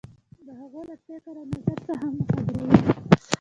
د 0.45 0.47
هغو 0.59 0.81
له 0.89 0.95
فکر 1.05 1.35
او 1.39 1.45
نظر 1.51 1.77
څخه 1.87 2.05
مو 2.13 2.23
خبروي. 2.31 2.79